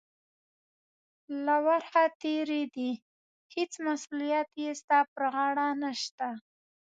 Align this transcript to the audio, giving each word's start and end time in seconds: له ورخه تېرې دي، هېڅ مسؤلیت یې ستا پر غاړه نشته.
له 1.45 1.55
ورخه 1.67 2.03
تېرې 2.21 2.63
دي، 2.75 2.91
هېڅ 3.55 3.71
مسؤلیت 3.87 4.49
یې 4.61 4.69
ستا 4.81 4.99
پر 5.13 5.23
غاړه 5.33 5.67
نشته. 5.83 6.27